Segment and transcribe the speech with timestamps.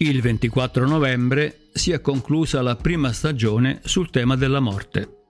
[0.00, 5.26] Il 24 novembre si è conclusa la prima stagione sul tema della morte.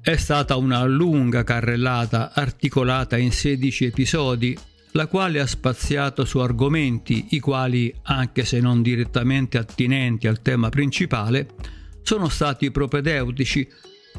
[0.00, 4.56] È stata una lunga carrellata articolata in 16 episodi,
[4.92, 10.68] la quale ha spaziato su argomenti i quali, anche se non direttamente attinenti al tema
[10.68, 11.48] principale,
[12.02, 13.68] sono stati propedeutici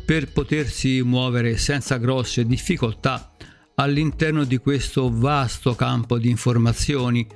[0.03, 3.31] per potersi muovere senza grosse difficoltà
[3.75, 7.27] all'interno di questo vasto campo di informazioni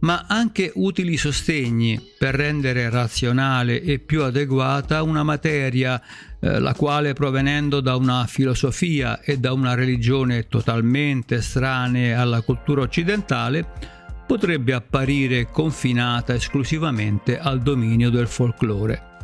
[0.00, 6.00] ma anche utili sostegni per rendere razionale e più adeguata una materia
[6.40, 12.82] eh, la quale provenendo da una filosofia e da una religione totalmente estranee alla cultura
[12.82, 13.96] occidentale
[14.26, 19.17] potrebbe apparire confinata esclusivamente al dominio del folklore.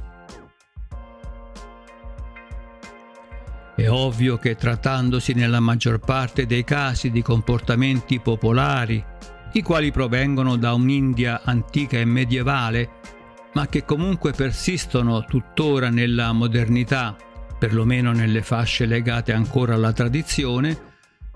[3.94, 9.04] Ovvio che trattandosi nella maggior parte dei casi di comportamenti popolari
[9.52, 12.90] i quali provengono da un'India antica e medievale,
[13.52, 17.16] ma che comunque persistono tuttora nella modernità,
[17.56, 20.93] perlomeno nelle fasce legate ancora alla tradizione,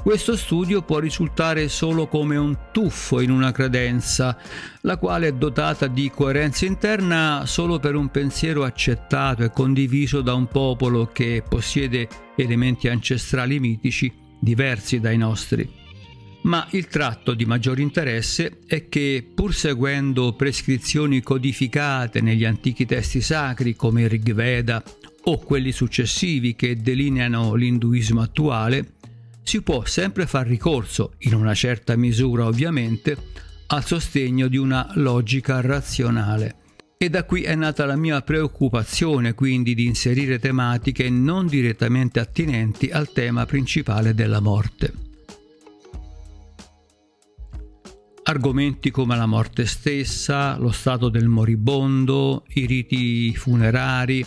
[0.08, 4.38] questo studio può risultare solo come un tuffo in una credenza,
[4.80, 10.32] la quale è dotata di coerenza interna solo per un pensiero accettato e condiviso da
[10.32, 15.70] un popolo che possiede elementi ancestrali mitici diversi dai nostri.
[16.44, 23.20] Ma il tratto di maggior interesse è che, pur seguendo prescrizioni codificate negli antichi testi
[23.20, 24.82] sacri come il Rig Veda
[25.24, 28.92] o quelli successivi che delineano l'induismo attuale,
[29.48, 33.16] si può sempre far ricorso, in una certa misura ovviamente,
[33.68, 36.56] al sostegno di una logica razionale.
[36.98, 42.90] E da qui è nata la mia preoccupazione quindi di inserire tematiche non direttamente attinenti
[42.90, 45.06] al tema principale della morte.
[48.24, 54.22] argomenti come la morte stessa, lo stato del moribondo, i riti funerari,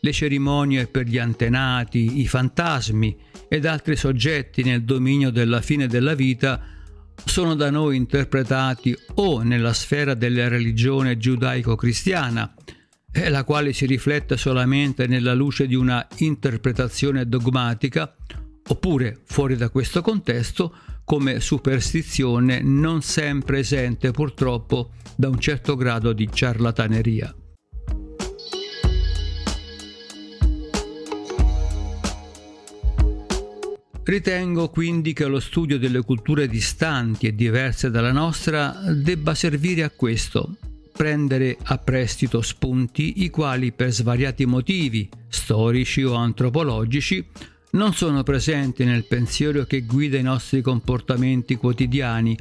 [0.00, 3.16] le cerimonie per gli antenati, i fantasmi
[3.48, 6.62] ed altri soggetti nel dominio della fine della vita
[7.24, 12.54] sono da noi interpretati o nella sfera della religione giudaico-cristiana,
[13.10, 18.14] eh, la quale si riflette solamente nella luce di una interpretazione dogmatica,
[18.68, 20.74] oppure fuori da questo contesto
[21.04, 27.34] come superstizione non sempre esente purtroppo da un certo grado di ciarlataneria.
[34.06, 39.90] Ritengo quindi che lo studio delle culture distanti e diverse dalla nostra debba servire a
[39.90, 40.58] questo,
[40.92, 47.26] prendere a prestito spunti i quali per svariati motivi, storici o antropologici,
[47.72, 52.38] non sono presenti nel pensiero che guida i nostri comportamenti quotidiani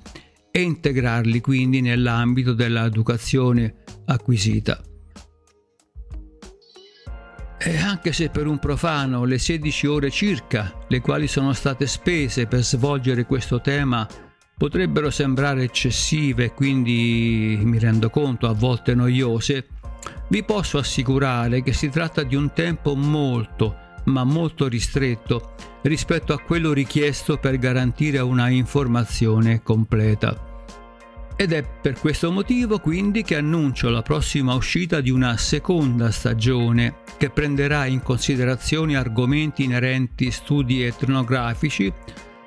[0.52, 4.80] e integrarli quindi nell'ambito dell'educazione acquisita.
[7.68, 12.46] E anche se per un profano le 16 ore circa, le quali sono state spese
[12.46, 14.08] per svolgere questo tema,
[14.56, 19.66] potrebbero sembrare eccessive quindi mi rendo conto a volte noiose,
[20.28, 26.40] vi posso assicurare che si tratta di un tempo molto, ma molto ristretto rispetto a
[26.40, 30.55] quello richiesto per garantire una informazione completa.
[31.38, 37.00] Ed è per questo motivo quindi che annuncio la prossima uscita di una seconda stagione
[37.18, 41.92] che prenderà in considerazione argomenti inerenti studi etnografici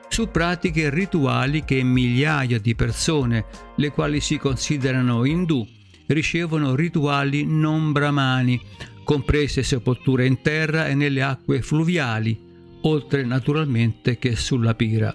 [0.09, 3.45] su pratiche e rituali che migliaia di persone,
[3.77, 5.67] le quali si considerano indù,
[6.07, 8.61] ricevono rituali non brahmani,
[9.05, 12.41] comprese sepolture in terra e nelle acque fluviali,
[12.83, 15.15] oltre naturalmente che sulla pira.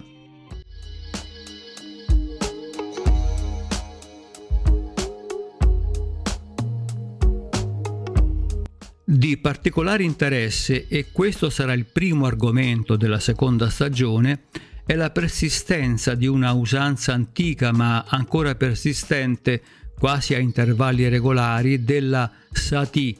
[9.38, 14.44] Particolare interesse, e questo sarà il primo argomento della seconda stagione,
[14.85, 19.62] è la persistenza di una usanza antica ma ancora persistente,
[19.97, 23.18] quasi a intervalli regolari, della sati,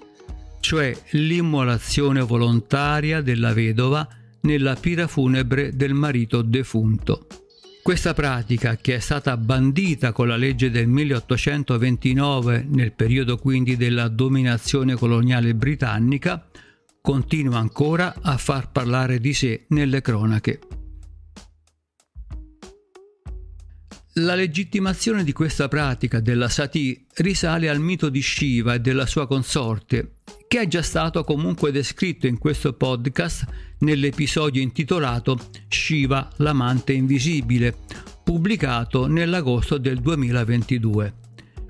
[0.60, 4.08] cioè l'immolazione volontaria della vedova
[4.42, 7.28] nella pira funebre del marito defunto.
[7.84, 14.08] Questa pratica, che è stata bandita con la legge del 1829 nel periodo quindi della
[14.08, 16.48] dominazione coloniale britannica,
[17.02, 20.62] continua ancora a far parlare di sé nelle cronache.
[24.14, 29.28] La legittimazione di questa pratica della sati risale al mito di Shiva e della sua
[29.28, 30.20] consorte,
[30.54, 33.48] che è già stato comunque descritto in questo podcast
[33.80, 35.36] nell'episodio intitolato
[35.68, 37.76] Shiva l'amante invisibile,
[38.24, 41.14] pubblicato nell'agosto del 2022.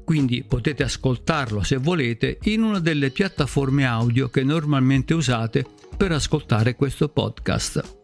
[0.03, 5.65] Quindi potete ascoltarlo se volete in una delle piattaforme audio che normalmente usate
[5.95, 8.02] per ascoltare questo podcast.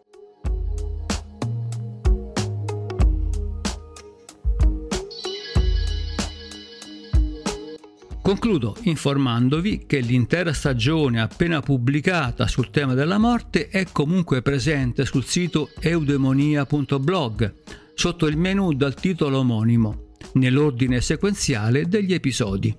[8.22, 15.24] Concludo informandovi che l'intera stagione appena pubblicata sul tema della morte è comunque presente sul
[15.24, 17.54] sito eudemonia.blog
[17.94, 22.74] sotto il menu dal titolo omonimo, nell'ordine sequenziale degli episodi.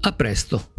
[0.00, 0.69] A presto!